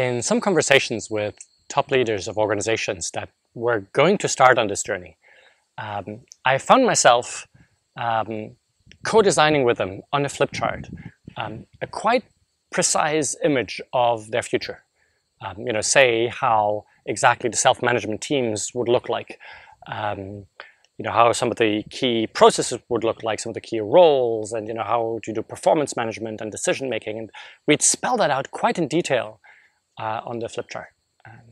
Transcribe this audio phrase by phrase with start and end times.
[0.00, 1.36] in some conversations with
[1.68, 5.16] top leaders of organizations that were going to start on this journey,
[5.78, 7.46] um, I found myself
[8.00, 8.56] um,
[9.04, 10.88] co-designing with them on a flip chart
[11.36, 12.24] um, a quite
[12.70, 14.82] precise image of their future.
[15.44, 19.38] Um, you know, say how exactly the self-management teams would look like.
[19.86, 20.46] Um,
[20.98, 23.80] you know, how some of the key processes would look like, some of the key
[23.80, 27.18] roles, and you know, how to do performance management and decision making.
[27.18, 27.30] And
[27.66, 29.40] we'd spell that out quite in detail
[30.00, 30.88] uh, on the flip chart.
[31.26, 31.48] Um,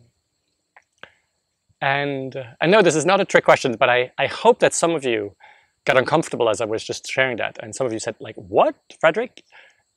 [1.80, 2.30] and
[2.60, 5.04] I know this is not a trick question, but I, I hope that some of
[5.04, 5.36] you
[5.84, 7.54] got uncomfortable as I was just sharing that.
[7.62, 9.44] And some of you said, like, what, Frederic?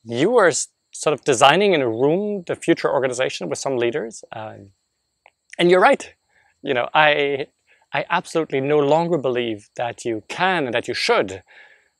[0.04, 0.52] You were
[0.92, 4.22] sort of designing in a room the future organization with some leaders.
[4.32, 4.70] Um,
[5.58, 6.14] and you're right.
[6.62, 7.46] You know, I,
[7.92, 11.42] I absolutely no longer believe that you can and that you should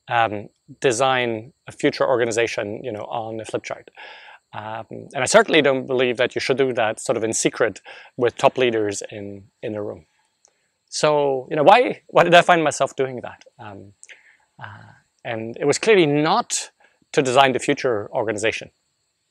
[0.08, 0.48] um,
[0.80, 3.90] design a future organization, you know, on a flip chart.
[4.54, 7.80] Um, and I certainly don't believe that you should do that sort of in secret
[8.16, 10.04] with top leaders in, in a room.
[10.90, 13.44] So, you know, why, why did I find myself doing that?
[13.58, 13.94] Um,
[14.62, 14.92] uh,
[15.24, 16.70] and it was clearly not
[17.12, 18.70] to design the future organization,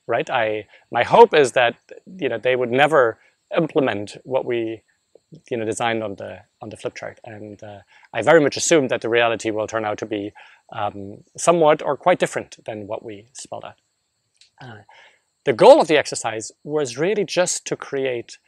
[0.08, 0.28] right?
[0.28, 1.76] I, my hope is that,
[2.18, 3.18] you know, they would never
[3.56, 4.82] implement what we,
[5.50, 7.20] you know, designed on the, on the flip chart.
[7.24, 7.80] And uh,
[8.12, 10.32] I very much assume that the reality will turn out to be
[10.72, 13.76] um, somewhat or quite different than what we spelled out.
[14.60, 14.82] Uh,
[15.44, 18.38] the goal of the exercise was really just to create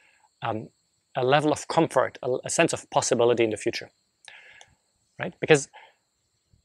[0.43, 0.69] um,
[1.17, 3.91] a level of comfort, a, a, sense of possibility in the future,
[5.19, 5.35] right?
[5.41, 5.69] Because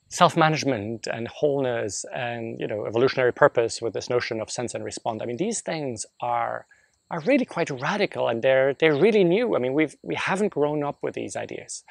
[0.09, 5.21] self-management and wholeness and you know evolutionary purpose with this notion of sense and respond.
[5.21, 6.65] I mean, these things are
[7.11, 9.55] are really quite radical and they're they're really new.
[9.55, 11.83] I mean, we've we haven't grown up with these ideas,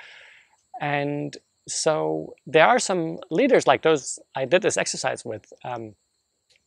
[0.80, 1.36] and
[1.68, 5.94] so there are some leaders like those I did this exercise with, um,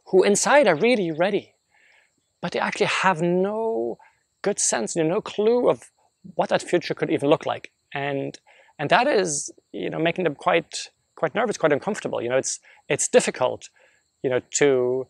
[0.07, 1.55] who inside are really ready
[2.41, 3.97] but they actually have no
[4.41, 5.91] good sense, you know, no clue of
[6.35, 7.71] what that future could even look like.
[7.93, 8.39] And
[8.79, 12.21] and that is, you know, making them quite quite nervous, quite uncomfortable.
[12.21, 12.59] You know, it's
[12.89, 13.69] it's difficult,
[14.23, 15.07] you know, to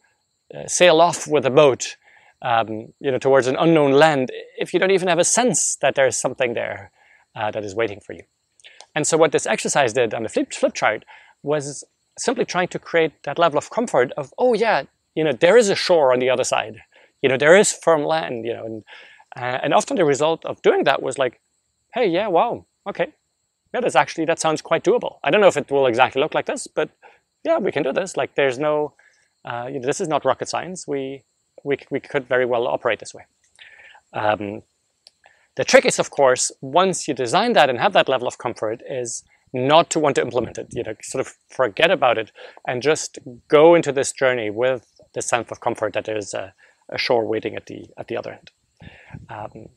[0.54, 1.96] uh, sail off with a boat,
[2.42, 5.96] um, you know, towards an unknown land if you don't even have a sense that
[5.96, 6.92] there's something there
[7.36, 8.24] uh, that is waiting for you.
[8.94, 11.06] And so what this exercise did on the flip, flip chart
[11.44, 11.86] was
[12.18, 14.84] simply trying to create that level of comfort of, oh yeah,
[15.16, 16.82] you know, there is a shore on the other side
[17.22, 18.84] you know, there is firm land, you know, and,
[19.36, 21.40] uh, and often the result of doing that was like,
[21.94, 23.14] hey, yeah, wow, okay.
[23.74, 25.20] Yeah, that's actually, that sounds quite doable.
[25.24, 26.90] I don't know if it will exactly look like this, but
[27.44, 28.18] yeah, we can do this.
[28.18, 28.94] Like there's no,
[29.46, 30.88] uh, you know, this is not rocket science.
[30.88, 31.24] We,
[31.64, 33.26] we, we could very well operate this way.
[34.14, 34.64] Um,
[35.56, 38.82] the trick is, of course, once you design that and have that level of comfort
[38.90, 42.32] is not to want to implement it, you know, sort of forget about it
[42.68, 46.54] and just go into this journey with the sense of comfort that there's a,
[46.92, 48.52] a shore waiting at the at the other end.
[49.30, 49.70] Um,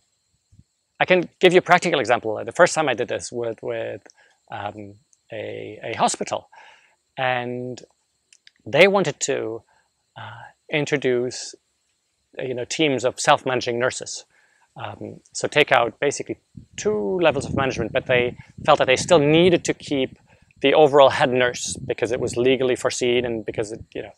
[1.00, 2.42] I can give you a practical example.
[2.44, 4.02] The first time I did this with with
[4.50, 4.94] um,
[5.32, 6.48] a, a hospital,
[7.16, 7.82] and
[8.64, 9.62] they wanted to
[10.16, 11.54] uh, introduce
[12.38, 14.24] you know teams of self-managing nurses.
[14.76, 16.38] Um, so take out basically
[16.76, 18.36] two levels of management, but they
[18.66, 20.18] felt that they still needed to keep
[20.62, 24.12] the overall head nurse because it was legally foreseen and because it, you know,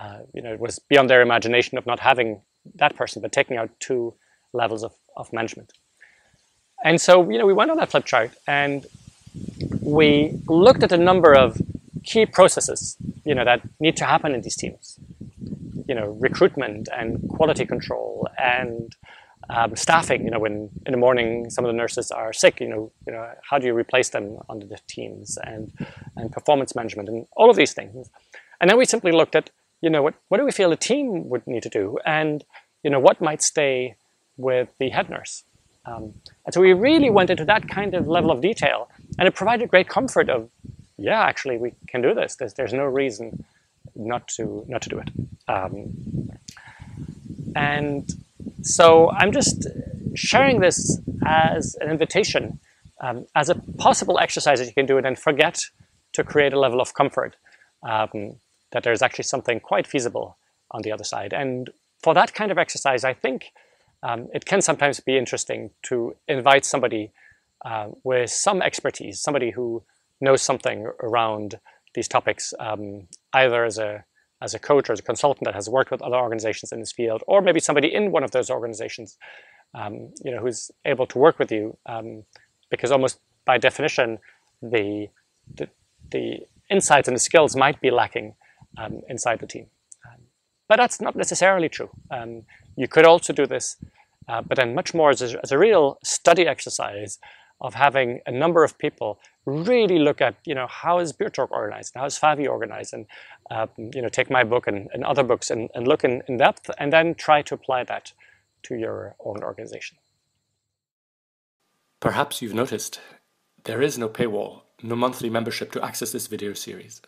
[0.00, 2.40] uh, you know, it was beyond their imagination of not having
[2.76, 4.14] that person, but taking out two
[4.52, 5.72] levels of, of management.
[6.84, 8.86] And so, you know, we went on that flip chart and
[9.80, 11.60] we looked at a number of
[12.04, 14.98] key processes, you know, that need to happen in these teams.
[15.88, 18.94] You know, recruitment and quality control and
[19.50, 22.68] um, staffing, you know, when in the morning some of the nurses are sick, you
[22.68, 25.72] know, you know, how do you replace them under the teams and,
[26.16, 28.10] and performance management and all of these things.
[28.60, 29.50] And then we simply looked at,
[29.80, 32.44] you know, what, what do we feel the team would need to do and,
[32.82, 33.96] you know, what might stay
[34.36, 35.44] with the head nurse.
[35.84, 39.34] Um, and so we really went into that kind of level of detail and it
[39.34, 40.50] provided great comfort of,
[40.96, 42.36] yeah, actually we can do this.
[42.36, 43.44] There's, there's no reason
[43.94, 45.10] not to, not to do it.
[45.48, 46.30] Um,
[47.56, 48.08] and
[48.62, 49.66] so I'm just
[50.14, 52.60] sharing this as an invitation,
[53.00, 55.60] um, as a possible exercise that you can do and then forget
[56.14, 57.36] to create a level of comfort
[57.88, 58.36] um,
[58.72, 60.38] that there's actually something quite feasible
[60.70, 61.32] on the other side.
[61.32, 61.70] And
[62.02, 63.52] for that kind of exercise, I think
[64.02, 67.12] um, it can sometimes be interesting to invite somebody
[67.64, 69.82] uh, with some expertise, somebody who
[70.20, 71.58] knows something around
[71.94, 74.04] these topics, um, either as a
[74.40, 76.92] as a coach or as a consultant that has worked with other organizations in this
[76.92, 79.18] field, or maybe somebody in one of those organizations,
[79.74, 82.22] um, you know, who's able to work with you, um,
[82.70, 84.18] because almost by definition,
[84.62, 85.08] the,
[85.56, 85.68] the,
[86.12, 88.34] the insights and the skills might be lacking
[88.76, 89.66] um, inside the team.
[90.06, 90.20] Um,
[90.68, 91.90] but that's not necessarily true.
[92.10, 92.44] Um,
[92.76, 93.76] You could also do this,
[94.28, 97.18] uh, but then much more as a, as a real study exercise
[97.60, 101.94] of having a number of people really look at, you know, how is Buurtzorg organized,
[101.96, 103.06] how is Favi organized, and,
[103.50, 106.36] uh, you know, take my book and, and other books and, and look in, in
[106.36, 108.12] depth, and then try to apply that
[108.62, 109.98] to your own organization.
[111.98, 113.00] Perhaps you've noticed
[113.64, 117.02] there is no paywall, no monthly membership to access this video series.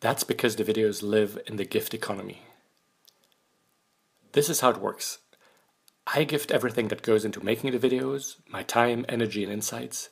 [0.00, 2.42] That's because the videos live in the gift economy.
[4.32, 5.18] This is how it works.
[6.06, 10.08] I gift everything that goes into making the videos, my time, energy, and insights,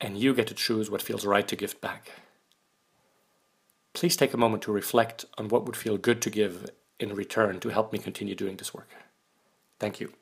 [0.00, 2.12] and you get to choose what feels right to gift back.
[3.92, 7.60] Please take a moment to reflect on what would feel good to give in return
[7.60, 8.88] to help me continue doing this work.
[9.78, 10.12] Thank you.